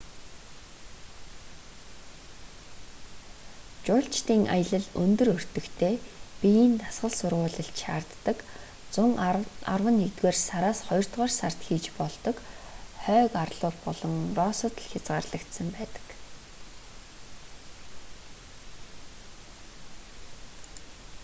[3.87, 5.95] жуулчдын аялал өндөр өртөгтэй
[6.41, 8.37] биеийн дасгал сургуулилт шаарддаг
[8.93, 9.11] зун
[9.73, 12.37] арваннэгдүгээр сараас хоёрдугаар сард хийж болдог
[13.03, 16.05] хойг арлууд болон россод л хязгаарлагдсан байдаг